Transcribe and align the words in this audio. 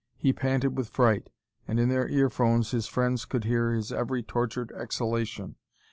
He 0.17 0.33
panted 0.33 0.75
with 0.75 0.89
fright, 0.89 1.29
and 1.67 1.79
in 1.79 1.89
their 1.89 2.09
earphones 2.09 2.71
his 2.71 2.87
friends 2.87 3.23
could 3.25 3.43
hear 3.43 3.71
his 3.71 3.91
every 3.91 4.23
tortured 4.23 4.71
exhalation. 4.71 5.57